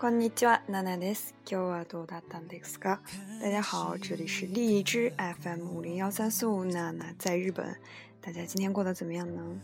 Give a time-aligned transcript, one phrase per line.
[0.00, 0.32] 欢迎你
[0.68, 1.34] 娜娜です。
[1.44, 1.82] 今だ
[2.18, 3.00] ったんですか？
[3.42, 5.12] 大家好，这里是荔枝
[5.42, 7.66] FM 五零幺三四五，娜娜在日本。
[8.20, 9.58] 大家今天过得怎么样呢？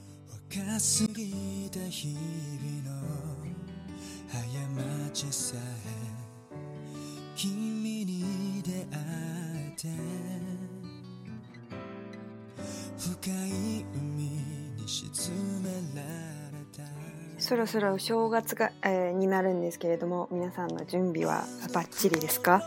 [17.45, 22.63] そろそろ正月が、えー、になるんですけれども皆さんの準備はバッチリですか、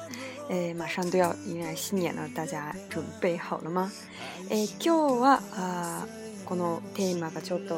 [0.52, 3.90] えー、马上都要迎来新年了大家準備好了吗、
[4.52, 6.06] えー、今日はあ
[6.46, 7.74] このテーマがちょっと、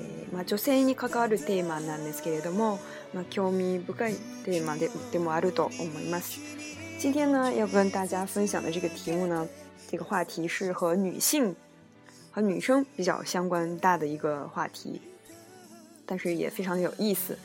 [0.00, 2.80] えーまあ、女性に関わるテーマなんですけれども、
[3.14, 6.40] まあ、興味深いテーマででもあると思います
[7.00, 9.46] 今天呢要跟大家分享的这个题目呢
[9.88, 11.54] 这个话题是和女性
[12.32, 15.00] 和女生比较相关大的一个话题
[16.12, 17.38] 但是也非常有意思。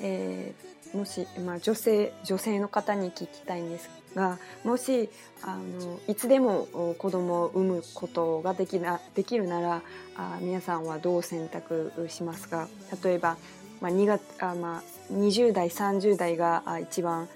[0.00, 5.08] えー、もし、まあ、女性女性の方に聞きたいんですがもし
[5.42, 6.66] あのいつでも
[6.98, 9.82] 子供を産むことができなできるなら
[10.16, 12.66] あ皆さんはどう選択しますか
[13.04, 13.36] 例えば、
[13.80, 17.28] まあ2月あまあ、20代30代が一番、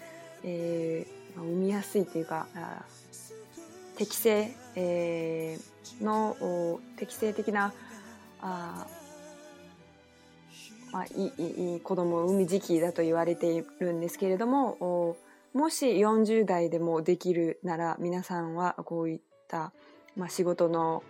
[0.42, 2.82] えーまあ、産みやすいというかあ
[3.96, 7.72] 適正、えー、の適正的な
[8.42, 8.86] あ
[10.92, 15.16] まあ、いいいい子供を産む時期だと言われているんですけれども
[15.54, 19.72] もし40代でもできるなら皆さんはこういった、
[20.16, 21.02] まあ、仕事の、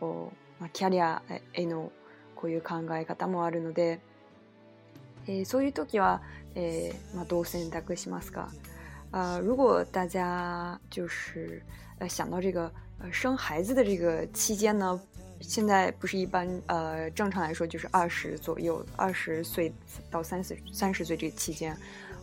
[0.59, 1.23] まあ、キャリア
[1.53, 1.93] への
[2.35, 4.01] こういう考え方もあるので、
[5.27, 6.23] えー、そういう時は、
[6.55, 8.49] えーまあ、どう選択しますか
[9.11, 11.63] 呃，如果大家就是
[11.99, 15.01] 呃想到这个呃生孩子的这个期间呢，
[15.41, 19.73] 现在不是一般，呃，正常来说就是二十左右，二十岁
[20.11, 21.77] 到三十三十岁这个期间，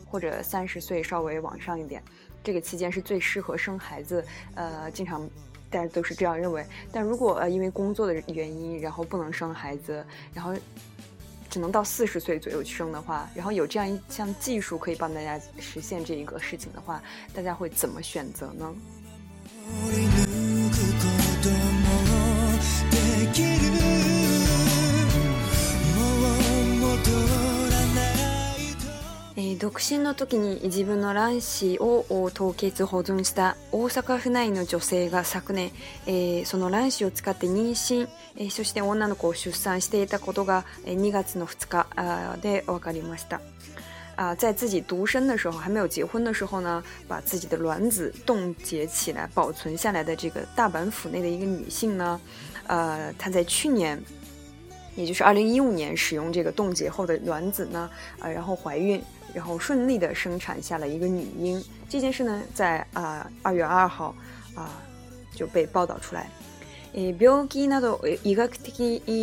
[0.05, 2.03] 或者三十岁稍微往上一点，
[2.43, 4.23] 这个期间是最适合生孩子，
[4.55, 5.27] 呃，经常
[5.69, 6.65] 大家都是这样认为。
[6.91, 10.53] 但如果呃因为工作的原因，然后不能生孩子，然后
[11.49, 17.01] 只能到四十岁左右生的话，然后有这样一项技术可以帮大家实现这一个事情的话，
[17.33, 18.65] 大家会怎么选择呢？
[29.59, 35.71] 独身の時に自分の卵子を凍結保存した大阪府内の女性が昨年、
[36.05, 38.07] えー、その卵子を使って妊娠、
[38.37, 43.41] えー、そして女の子を出産していたことが2月の2日で分かりました。
[44.17, 52.17] 啊，在自己独身的时候，还没有结婚的时候呢，把自己的卵子冻结起来保存下来的这个大阪府内的一个女性呢，
[52.67, 54.01] 呃，它在去年。
[54.95, 57.89] 也就是二零一五年使用这个冻结后的卵子呢，
[58.19, 59.01] 呃，然后怀孕，
[59.33, 61.61] 然后顺利的生产下了一个女婴。
[61.89, 64.15] 这件事呢，在啊二、呃、月二号
[64.55, 64.69] 啊、呃、
[65.35, 66.29] 就被报道出来。
[66.93, 68.47] えー、病気など医学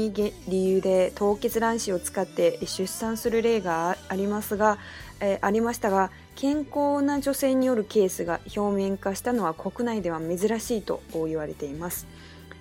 [0.05, 4.77] 的理由で凍結卵子を使って出産する例がありますが、
[5.21, 12.07] えー、ありましたが、健康な女性によるケースが表面化したのは国内では珍しいと言われています。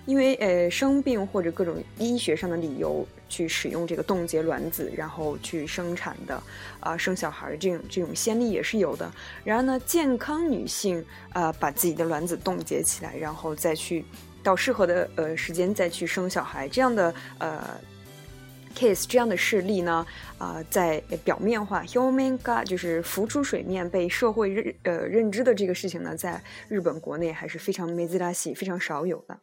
[0.04, 6.42] 因为呃生病或者各种医学上的理由去使用这个冻结卵子，然后去生产的
[6.80, 9.10] 啊生小孩这种这种先例也是有的。
[9.44, 11.02] 然而呢，健康女性
[11.32, 14.04] 啊把自己的卵子冻结起来，然后再去
[14.42, 17.64] 到适合的呃时间再去生小孩这样的呃
[18.76, 20.04] case 这样的事例呢
[20.36, 29.38] 啊在表面化 human god 就是浮出水面被社会认呃认知的这个事情呢，在日本国内还是非常没滋拉稀非常少有的。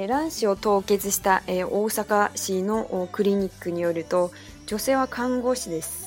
[0.05, 4.31] 卵子を凍結した、え大阪市のクリニックによると
[4.65, 6.03] 女性は看護師です。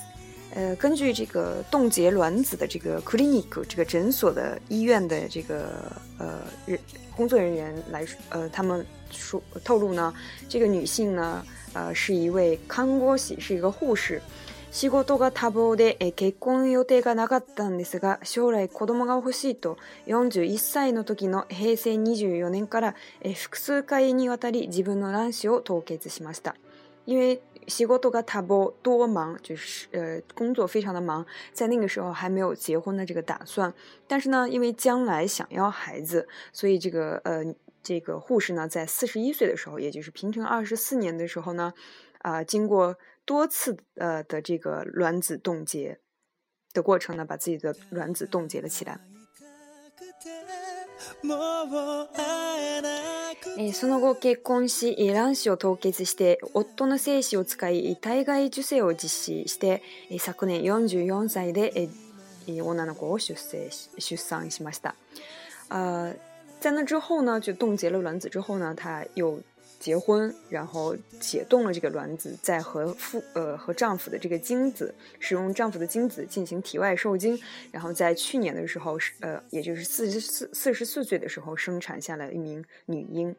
[0.54, 6.78] 呃，根据这个冻结卵子的这个 clinic 这个诊所的医院的这个呃人
[7.16, 10.12] 工作人员来呃，他们说透露呢，
[10.46, 11.42] 这个女性呢，
[11.72, 14.20] 呃，是一位看护师，是一个护士。
[14.76, 22.94] 仕事が多忙で、結婚予定がなかったんですが、将来子供が欲しいと41歳の時の平成24年から、
[23.42, 26.56] 複数回にわたり自分の卵子を凍結しました。
[27.06, 31.24] 因为仕事が多忙多忙，就是呃工作非常的忙，
[31.54, 33.72] 在那个时候还没有结婚的这个打算。
[34.06, 37.42] 但是呢，因为将来想要孩子，所以这个呃
[37.82, 41.72] 这个护士呢，在四十一岁的时候，也就是平成二十四年的时候呢，
[42.20, 42.94] 啊、呃，经过
[43.26, 45.98] 多次呃的这个卵子冻结
[46.72, 49.00] 的过程呢，把自己的卵子冻结了起来。
[53.72, 59.82] その後結婚し、卵子を凍結して夫の精子を使い体外受精を実施して
[60.18, 61.88] 昨年44歳で
[62.46, 63.34] 女の子を出
[64.16, 64.94] 産しました。
[65.68, 66.12] 啊，
[66.60, 69.40] 她之后呢，就冻结了卵子之后呢，他又。
[69.86, 77.38] 结婚，然后解冻了这个卵子，再和父呃和丈夫的这个精子，使用丈夫的精子进行体外受精，
[77.70, 83.36] 然后在去年的时候是呃，也就是四十四四十四岁的时候生产下了一名女婴。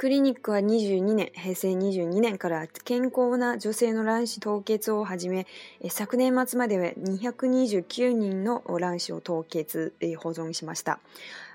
[0.00, 5.46] クリニックは22年、平成22年から健康な女性の卵子凍結を始め、
[5.90, 11.00] 昨年末までは229人の卵子を凍結、保存しました。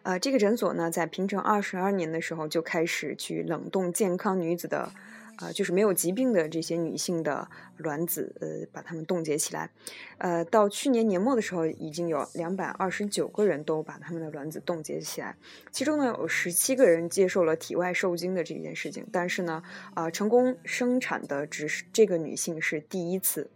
[0.03, 4.91] 呃，这个诊所呢，在平成二十二年的时候就开始去冷冻健康女子的。
[5.37, 7.47] 啊，就是没有疾病的这些女性的
[7.77, 9.69] 卵子，呃，把它们冻结起来，
[10.17, 15.35] 呃，到去年年末的时候，已经有两百二十九个人都把他们的卵子冻结起来，
[15.71, 19.61] 其中呢，有十七个人接受了体外受精的这件事情，但是呢，
[19.93, 23.49] 啊，成功生产的只是这个女性是第一次。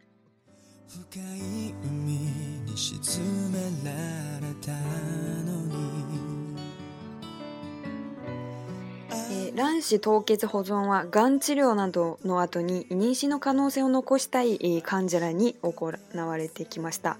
[9.11, 17.17] えー、卵子凍結保存はがん治療などの後に妊娠の可能性を残したい患者らに行われてきました。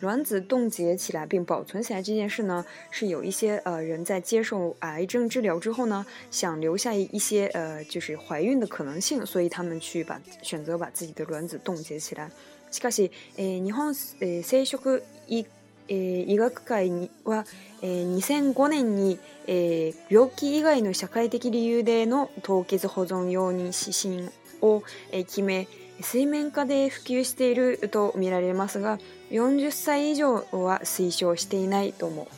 [0.00, 12.30] 卵子冻结起来并保存起来这件事呢，是有一些呃人在接受癌症治疗之后呢，想留下一些呃就是怀孕的可能性，所以他们去把选择把自己的卵子冻结起来。
[12.70, 15.46] しかし、えー、日本、えー、生殖医
[15.88, 17.44] えー、医学界には、
[17.82, 23.66] えー、2005年に、えー、病気以外の社会的理由での凍結保存容認
[24.10, 24.30] 指針
[24.60, 24.82] を、
[25.12, 25.66] えー、決め
[26.00, 28.98] 水面下で普及していると見られますが
[29.30, 32.28] 40歳以上は推奨していないとも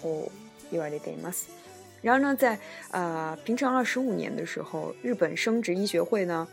[0.72, 1.50] 言われています。
[2.02, 2.58] 然后呢，在
[2.92, 6.48] 呃、平成二十五年的时候，日本生殖医学会呢，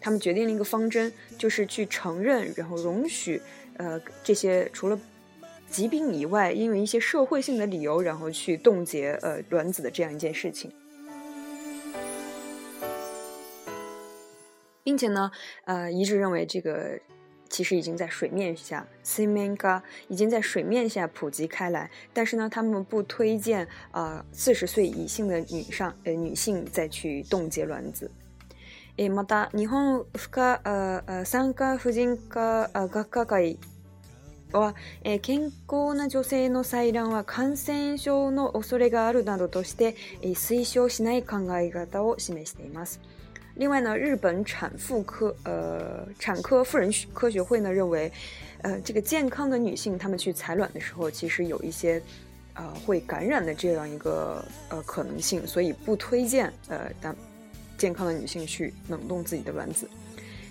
[0.00, 3.42] 他们决定了一个方针，就是去承认，然后容许，
[3.78, 4.96] 呃，这些除了
[5.70, 10.70] 疾病以外，因为一些社会性的理由，然后去冻结呃卵子的这样一件事情，
[14.82, 15.30] 并且呢，
[15.64, 16.98] 呃，一致认为这个
[17.50, 28.10] 其实已经在水面下 s i m e n g a 已经在水面下普及开来，但是呢，他们不推荐啊四十岁以上的女上呃女性再去冻结卵子。
[28.96, 33.58] えまた日本婦科ああ産科婦人科あ学会
[34.52, 39.48] 是健康女性の采卵，は感染症的，可能有感染症
[42.32, 42.86] 的可能。
[43.56, 48.12] 另外呢，日本产妇科呃产科妇人科学会呢认为，
[48.62, 52.00] 呃这个健康的女性，她们去采卵的时候，其实有一些
[52.54, 57.16] 呃会感染的这样一个呃可能性，所以不推荐呃当
[57.78, 59.88] 健康的女性去冷冻自己的卵子。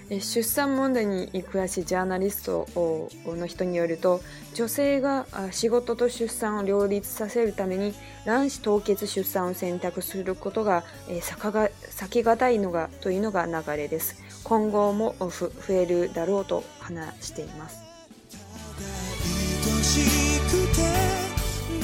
[0.09, 2.67] 出産問題に詳しいジャーナリスト
[3.25, 4.21] の人によると
[4.53, 7.93] 女性が仕事と出産を両立させるために
[8.23, 10.83] 卵子凍結出産を選択することが
[11.91, 17.83] 先がたいのがというのが流れです今後も増えるだろうと話しています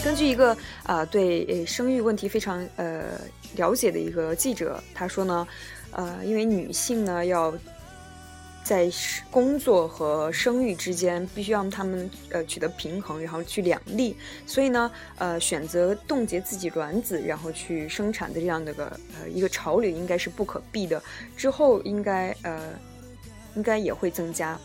[0.06, 3.12] 根据一个啊、呃、对生育问题非常呃
[3.56, 5.48] 了解的一个记者，他说呢，
[5.92, 7.54] 呃，因为女性呢要
[8.72, 8.90] 在
[9.30, 14.16] 工作和生育之间，必须让他们呃取得平衡，然后去两立。
[14.46, 18.86] 所以呢，呃，选择冻结自己卵子，然后去生产的这样的个
[19.20, 21.04] 呃一个潮流，应该是不可避的。
[21.36, 22.70] 之后应该呃
[23.58, 24.58] 应该也会增加。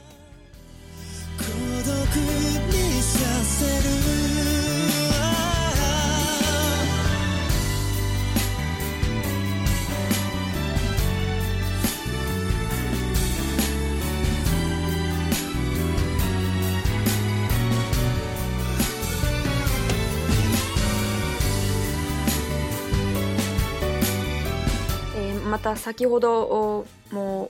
[25.66, 27.49] た先ほども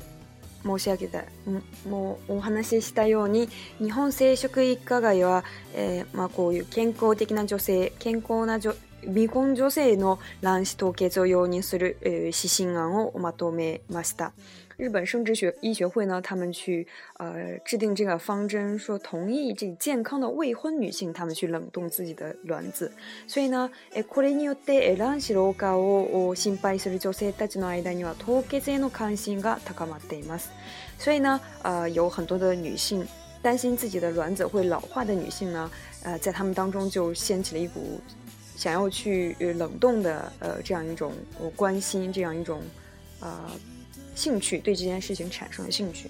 [0.64, 1.22] う申し上げた
[1.88, 5.44] もうお話ししたように日本生殖医科外は、
[5.74, 14.32] えー、まあ、こういう健康的な女性健康な女未婚女性の卵子凍結を容認する、えー、指針案をまとめました。
[14.78, 22.92] 日本生殖学医学会呢，他们去呃制定这个方针，说同意这健康的未婚女性，他们去冷冻自己的卵子。
[23.26, 30.50] 所以呢，えこれによってえ卵子老化を心配する女性たちの間には凍結への関心が高まっています。
[30.98, 33.06] 所以呢，呃，有很多的女性
[33.42, 35.70] 担心自己的卵子会老化的女性呢，
[36.04, 37.98] 呃，在他们当中就掀起了一股
[38.56, 42.60] 想要去冷冻的呃这样一种我关心这样一种
[43.22, 43.50] 呃。
[44.16, 46.08] 兴趣对这件事情产生了兴趣。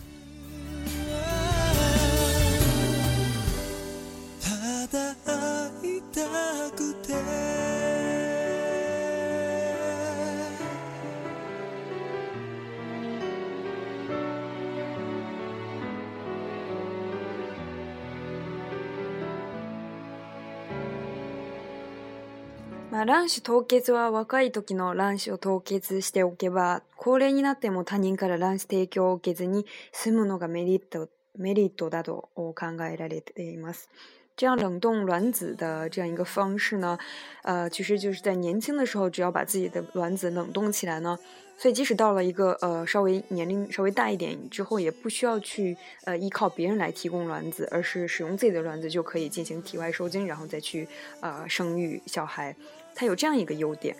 [23.07, 31.09] 卵子凍結は若い時の卵子を凍結しておけば高齢になっても他人から卵子提供を受けずに住むのがメリット
[31.39, 32.53] メリットだと考
[32.93, 33.89] えられています。
[34.37, 36.99] 这样冷冻卵子的这样一个方式呢，
[37.45, 41.17] 呃，其实就是在年轻的时候，只要把自己的卵子冷冻起来呢，
[41.57, 50.89] 所以即使到了一个呃稍微年龄稍微大一点之后，也不需要去呃依靠别人来提供卵子，而是使用自己的卵子就可以进行体外受精，然后再去
[51.21, 52.57] 呃生育小孩。
[52.97, 53.95] 它有这样一个优点。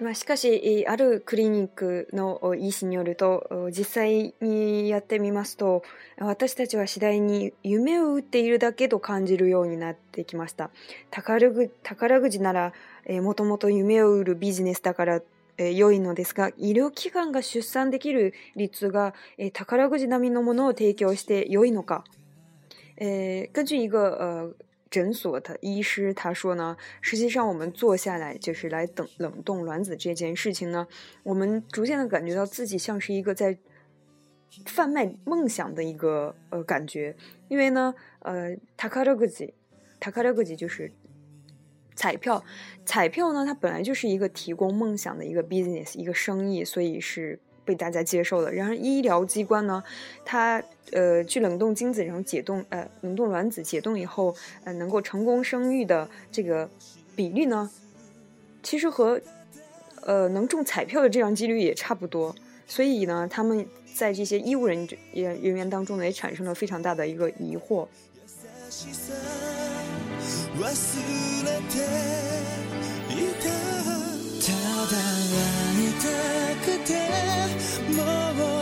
[0.00, 5.82] まあ、しかし、あるクリニックの医師によると、実際にやってみますと、
[6.20, 10.70] 私たちは次第に夢を打っているだけと感じるようになってきました。
[11.10, 12.72] 宝く宝くじなら、
[13.06, 15.20] えー、もともと夢を売るビジネスだから、
[15.56, 22.04] えー、良いのですが、医療機関が出産できる率が、えー、宝くじ並みのものを提供して良いのか。
[23.00, 23.98] え根据一个
[24.54, 30.86] 呃诊所的医师他说呢，实际上我们坐下来就是来等冷冻卵子这件事情呢，
[31.24, 33.58] 我们逐渐的感觉到自己像是一个在
[34.66, 37.14] 贩卖梦想的一个呃感觉，
[37.48, 39.52] 因为呢呃，塔卡拉克吉，
[40.00, 40.90] 塔卡拉克吉就是
[41.94, 42.42] 彩票，
[42.86, 47.40] 彩票呢它本来就是一个提供梦想的一个 business 一个生意，所以是。
[47.68, 48.50] 被大家接受了。
[48.50, 49.84] 然而，医疗机关呢，
[50.24, 54.34] 它呃去冷冻精子，然后解冻呃冷冻卵子解冻以后，
[54.64, 56.66] 呃能够成功生育的这个
[57.14, 57.70] 比例呢，
[58.62, 59.20] 其实和
[60.00, 62.34] 呃能中彩票的这样几率也差不多。
[62.66, 67.86] 所以呢，他们在这些医务人员人员当中呢，也产生了非常大的一个疑惑。
[74.50, 74.60] ただ
[75.74, 76.78] 会いたく
[78.38, 78.57] てもう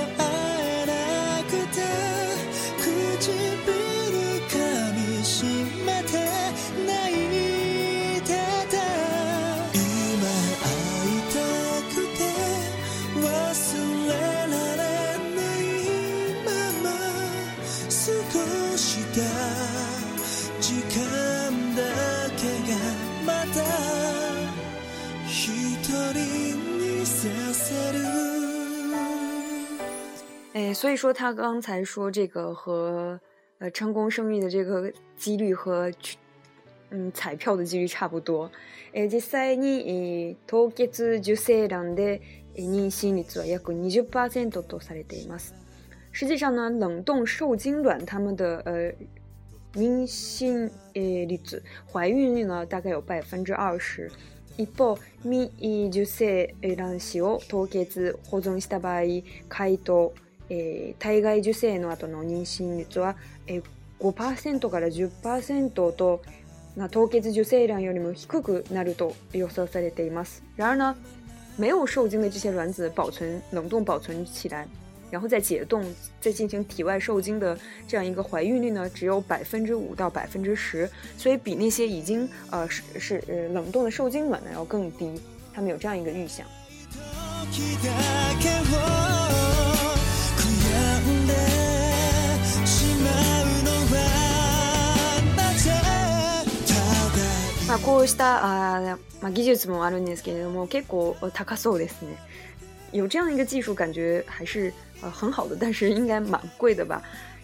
[30.75, 33.19] 所以说他刚才说这个和
[33.59, 35.91] 呃成功生育的这个几率和
[36.91, 38.51] 嗯彩票的几率差不多。
[38.95, 42.21] 実際に凍結受精卵で
[42.57, 45.55] 妊娠率は約20%とされています。
[46.13, 48.93] 主治者の冷冻受精卵他们的呃
[49.75, 54.11] 妊娠例子怀孕率呢大概有百分之二十。
[54.57, 55.51] 一方、未
[55.91, 59.03] 受精卵子を凍結保存した場合、
[59.51, 60.11] 解凍。
[70.55, 70.97] 然而呢，
[71.57, 74.67] 没有受精的这些卵子保存冷冻保存起来，
[75.11, 75.83] 然后再解冻
[76.21, 80.89] 再进行体外受精的这样一个怀孕率呢，只有百分之五到百分之十，
[81.19, 83.23] 所以比那些已经呃是
[83.53, 85.11] 冷冻的受精卵呢要更低。
[85.55, 86.47] 他们有这样一个预想。
[97.79, 98.81] こうしたあ、
[99.21, 102.17] まあ、技術もあるんですけれども結構高そうですね。
[102.93, 107.03] 有这样一个技术，感觉还是呃很好的，但是应该蛮贵的吧。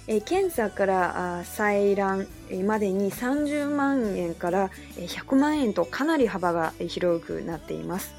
[0.08, 2.26] え検査からあ採卵
[2.64, 8.12] までに30万円から100万円とかなり幅が広くなっています。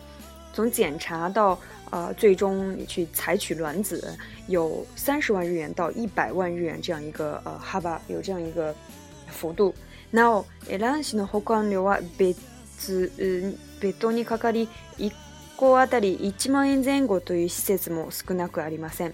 [0.54, 1.58] 从检查到
[1.92, 4.04] 呃最终去采取卵子，
[4.48, 8.74] 有30万日元到100万日元这样一个呃哈有这样一个
[9.30, 9.74] 幅度。
[10.14, 12.40] なお卵子の保管料は別
[13.82, 15.12] 別途にかかり1
[15.58, 19.14] 個あたり1万円前後という施設も少なくありません。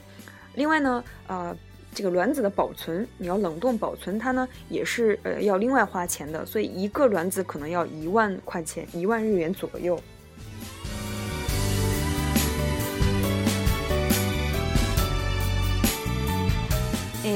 [0.55, 1.57] 另外呢，啊、呃，
[1.93, 9.97] 这个卵子的保存，你要冷冻保存它呢，也是呃要另外花钱的，所以一个卵子可能要一万块钱，一万日元左右。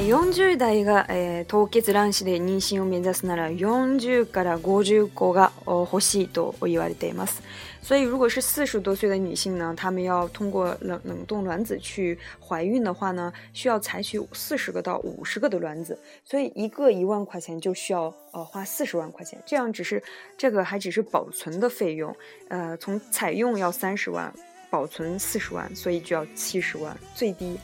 [0.02, 1.06] 40代が
[1.48, 7.44] 凍結卵子で妊娠を目指すなら、40から5十個が欲しいと言われています。
[7.84, 15.98] 所以如果是四十多岁的女性呢，她们要通过冷冷冻卵子去怀孕的话呢，需要采取四十个到五十个的卵子。
[16.26, 19.38] 所以一个一万块钱就需要呃花四十万块钱。
[19.46, 20.02] 这样只是
[20.38, 22.14] 这个还只是保存的费用，
[22.50, 24.34] 呃，从采用要三十万，
[24.72, 27.58] 保存四十万，所以就要七十万最低。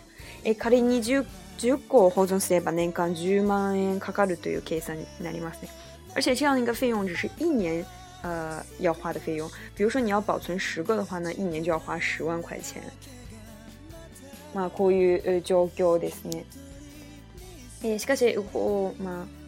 [0.45, 1.25] 哎，卡里尼就。
[1.59, 5.69] 十個保存すれば年間十万円かかるという計算になりますね。
[6.15, 7.85] 而且這樣一個費用只是一年，
[8.21, 9.49] 呃，要花的費用。
[9.75, 12.57] 比如你要保存十的一年就要花十万塊
[14.53, 16.43] まあこういうえ教ですね。
[17.83, 19.38] えしかしこうまあ。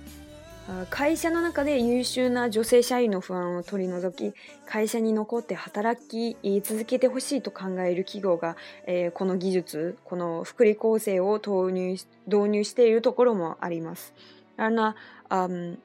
[0.90, 4.36] 会社の中で優秀な女性社員の不安を取り除き
[4.68, 11.96] 会社に残って働き続けてほしいと考える企業が、えー、この技術この福利厚生を投入
[12.28, 14.14] 導入しているところもあります。
[14.56, 14.94] 而呢，
[15.30, 15.78] 嗯，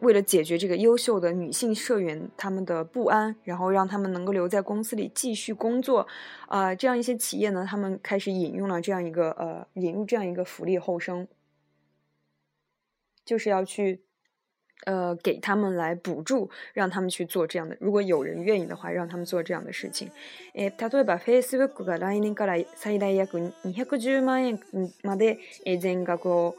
[0.00, 6.00] 为了解决这个优秀的女性社员他们的不安，然后让他们能够留在公司里继续工作，
[6.48, 11.26] 啊、呃，这样一些企业呢，他们开始引用了这样一个呃，引入这样一个福利后生，
[13.24, 14.02] 就是要去。
[14.84, 17.76] 呃，给他们来补助，让他们去做这样的。
[17.80, 20.08] 如果有人愿意的话，让他们做这样的事情。
[20.54, 23.30] え、例えば Facebook が来年から最大約
[23.64, 24.60] 210万円
[25.02, 25.38] まで
[25.80, 26.54] 全額を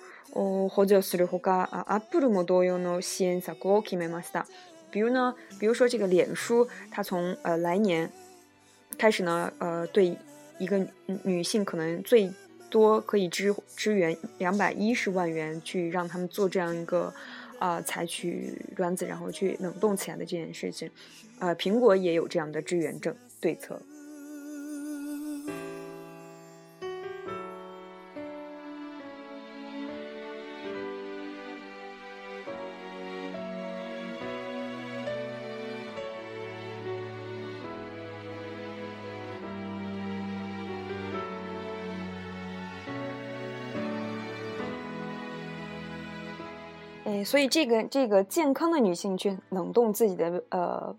[0.69, 4.47] 補助するほか、Apple も同様の支援策を決めました。
[4.91, 8.09] 比如呢，比如说这个脸书，它从呃来年
[8.97, 10.17] 开始呢，呃，对
[10.57, 10.83] 一个
[11.23, 12.31] 女性可能最
[12.71, 17.13] 多可以支支援两百一十万元，去让他们做这样一个。
[17.59, 20.89] 啊，采取卵子，然后去冷冻起来的这件事情，
[21.39, 23.81] 呃，苹果也有这样的支援政对策。
[47.23, 50.95] 所以，这个这个健康的女性去冷冻自己的呃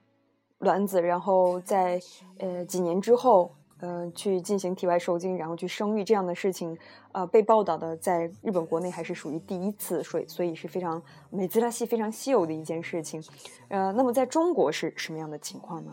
[0.59, 2.00] 卵子，然后在
[2.38, 3.50] 呃几年之后，
[3.81, 6.76] 呃去进行体外受精，然后去生育这样的事情，
[7.12, 13.22] 呃被报道的，在日本国内还是属于第一次，所以所以是非常美滋拉稀非常稀有的一件事情。
[13.68, 15.92] 呃，那么在中国是什么样的情况呢？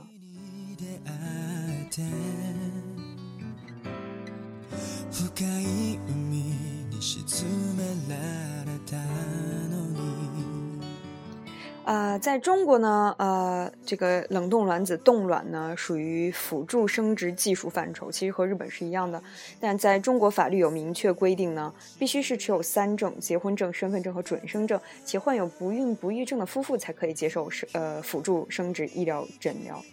[11.86, 19.22] 呃，在中国呢，呃，这个冷冻卵子冻卵呢，属于辅助生殖技术范畴，其实和日本是一样的。
[19.60, 29.84] 但在中国法律有明确规定呢，必须是持有三证：结婚证、身份证和准生证，且患有不孕不育症的夫妇才可以接受呃辅助生殖医疗诊疗。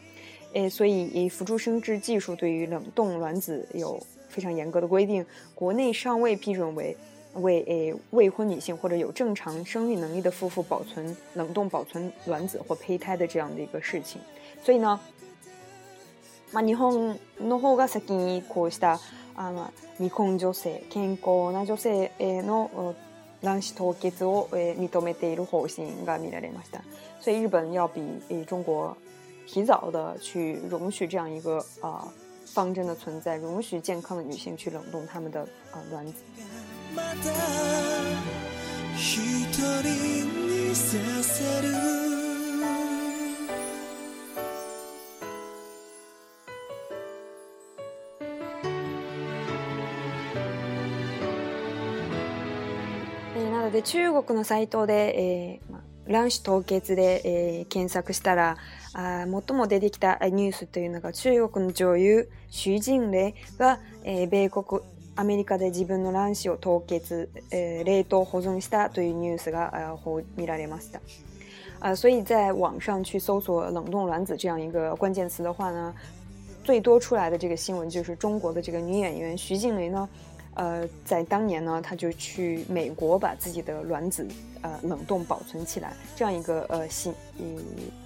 [0.52, 5.26] 诶，所以以辅助生殖技术对于冷冻卵子有非常严格的规定，
[5.56, 6.96] 国内尚未批准为。
[7.34, 14.20] 为诶未婚女性或者有正常生育能力的夫妇保存冷冻保存卵子或胚胎的这样的一个事情，
[14.64, 14.98] 所以呢，
[16.52, 18.98] まあ日本の方が先にこうした
[19.36, 22.94] あの未婚女性健康な女性えの
[23.42, 26.80] 卵子凍結をえめている方針が見られました。
[27.20, 28.96] 所以日本要比诶中国
[29.46, 32.08] 提早的去容许这样一个啊
[32.44, 36.14] 方针的存在，容许健康的女性去冷冻他们的啊卵子。
[36.94, 37.08] また
[38.96, 41.72] 一人にさせる
[53.50, 58.56] なので中国のサイトで、えー、卵子凍結で、えー、検索したら
[58.94, 64.80] あ最も出てきたニュースというのが中国の女優シュ・ジンレが、えー、米国
[65.20, 69.94] アメリカで自分の卵子を凍結、冷凍保存したというニュースが
[70.36, 71.00] 見られました。
[71.78, 75.94] 啊，所以在网上去搜索“冷冻卵子”这样一个关键词的话呢，
[76.64, 80.08] 最多出来的这个新闻就是中国的这个女演员徐静蕾呢，
[80.54, 84.26] 呃，在当年呢，她就去美国把自己的卵子
[84.62, 87.58] 呃冷冻保存起来，这样一个呃新嗯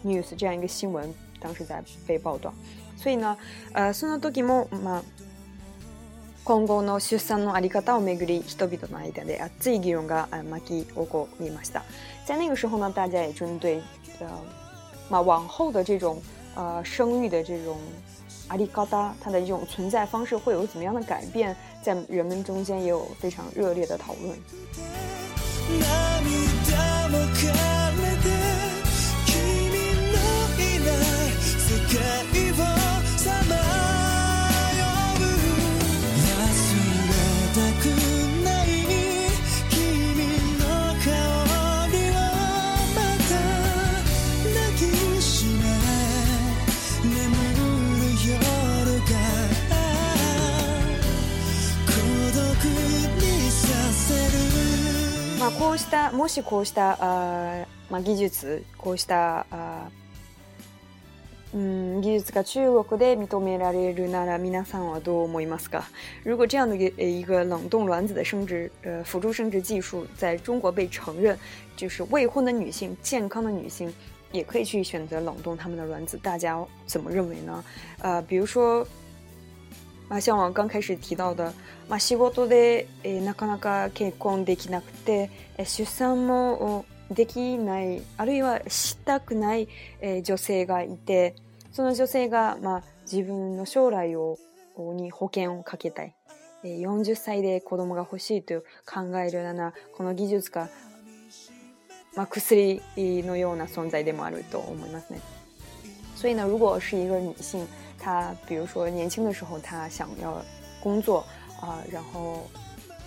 [0.04, 1.08] news 这样一个新闻
[1.40, 2.52] 当时在被报道。
[2.96, 3.36] 所以呢，
[3.72, 5.00] 呃，その時もま。
[6.44, 11.82] 今後の出産のあり方をめぐり人々の間で熱い議論が巻き起こりました。
[12.26, 13.80] 在那个时候呢，大家也针对
[14.20, 14.26] 呃，
[15.08, 16.20] 那往后的这种
[16.54, 17.78] 呃生育的这种
[18.48, 24.36] 阿哩嘎达，它的一种存在方式会有怎么样的改变，在人们中间也有非常热烈的讨论。
[55.54, 56.16] 如果这
[66.56, 71.38] 样的一个一个冷冻卵子的生殖呃辅助生殖技术在中国被承认，
[71.76, 73.92] 就是未婚的女性、健康的女性
[74.32, 77.64] 也可以去选择冷冻他们的卵子，大家怎么认为呢？
[78.02, 78.84] 呃，比如说。
[80.08, 81.52] まあ、像我刚开始提到的、
[81.88, 89.68] まあ、仕事で、えー、なかなか結婚できなくて、えー、出産もできないあるいはしたくない、
[90.00, 91.34] えー、女性がいて
[91.72, 94.38] その女性が、まあ、自分の将来を
[94.76, 96.14] に保険をかけたい、
[96.64, 100.68] えー、40歳で子供が欲しいと考えるようなこの技術が、
[102.16, 105.20] まあ、薬のような存在でもあると思いますね。
[106.16, 107.64] 所以呢，如果是一个女性，
[107.98, 110.42] 他比如说年轻的时候他想要
[110.80, 111.24] 工作
[111.60, 112.48] 啊，然后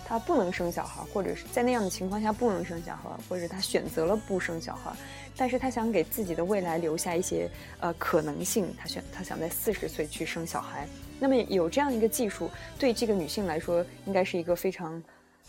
[0.04, 4.90] 他不能生小孩，或者是在那样的情况下不能生小孩，或者他选择了不生小孩，
[5.36, 7.48] 但是他想给自己的未来留下一些
[7.80, 10.88] 呃可能性，他选他想在四十岁去生小孩。
[11.20, 15.00] 那么有这样一个技术，对这个女性来说应该是一个非常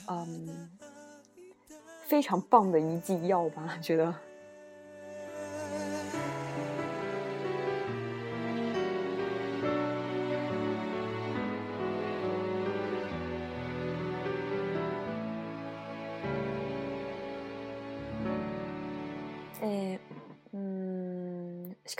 [0.10, 0.70] 嗯
[2.08, 3.78] 非常棒的一剂药吧？
[3.82, 4.14] 觉得。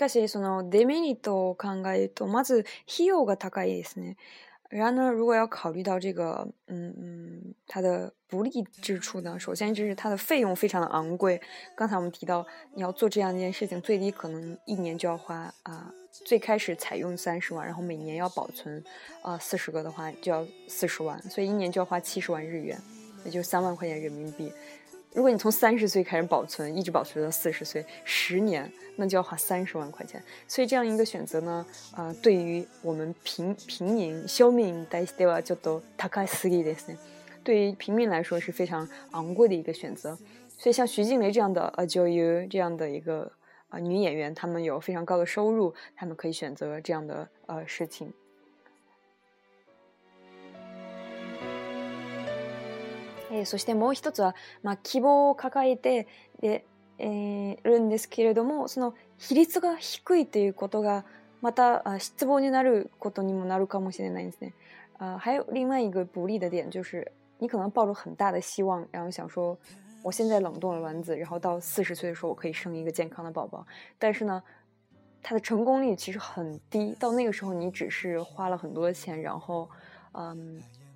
[0.02, 4.16] かしそのデメリットを考えると、まず費用が高いですね。
[4.72, 11.38] あの、如果要考虑到这个嗯它的不利之处呢，首先就是它的费用非常的昂贵。
[11.76, 15.92] 刚才我们提到，你要做这样一件事情，最低可能一年就要花啊，
[16.24, 18.82] 最开始采用三十万，然后每年要保存
[19.20, 22.80] 啊四十个的话，就要四十万，所以一年就要花七十万日元，
[23.26, 24.50] 也就三万块钱人民币。
[25.12, 30.22] 如果你从三十岁开始保存，一直保存到四十岁，十年，那就要花三十万块钱。
[30.46, 36.76] 所以这样一个选择呢，啊，对于我们平平民小民来说的话，叫做太可惜了。
[37.42, 40.16] 对于平民来说是非常昂贵的一个选择。
[40.56, 43.32] 所以像徐静蕾这样的呃，就 o 这样的一个
[43.70, 48.12] 啊女演员，她们有非常高的收入，她们可以选择这样的呃事情。
[53.30, 56.06] えー、そしてもう一つは、まあ、希望を抱えて
[56.40, 56.66] で、
[56.98, 61.04] えー、るんですけれどもその比率が低いということが
[61.40, 64.52] また失望になることにもなるかもしれないですね。
[64.98, 65.18] はい。
[65.20, 69.56] 还有另外一个不利的点就是，你可能抱着很大的希望，然后想说，
[70.02, 73.66] 我现在冷冻了卵子，然后到四十岁的时候我可以生一个健康的宝宝，
[73.98, 74.42] 但是呢，
[75.22, 79.66] 它的成功率其实很低，到那个时候你只是花了很多钱，然后，
[80.12, 80.62] 嗯，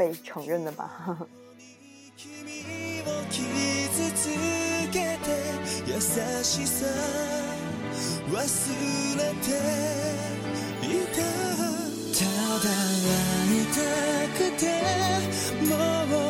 [0.00, 0.90] 被承认的吧。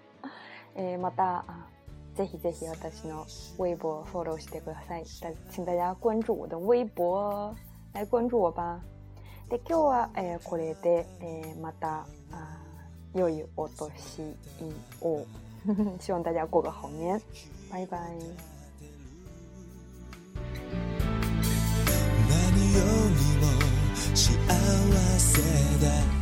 [0.75, 1.45] えー、また
[2.15, 3.25] ぜひぜひ私の
[3.63, 5.05] 微博フォローしてください。
[5.49, 7.55] 请大家关注我的微博，
[7.93, 8.79] 来关注我吧。
[9.49, 12.07] で今日は、えー、これで、えー、また
[13.13, 13.89] 良いお年
[15.01, 15.25] を
[15.99, 17.21] 希望大家过个好年，
[17.71, 17.87] バイ。
[17.87, 18.07] 何よ
[22.55, 23.45] りも
[24.15, 24.37] 幸
[25.19, 26.20] せだ